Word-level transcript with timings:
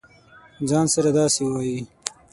ځـان 0.69 0.85
سره 0.95 1.09
داسې 1.19 1.41
وایې. 1.51 1.79